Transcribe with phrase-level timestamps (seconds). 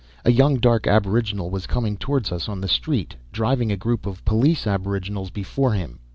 [0.25, 4.25] A young, dark aboriginal was coming toward us on the "street," driving a group of
[4.25, 5.99] police aboriginals before him.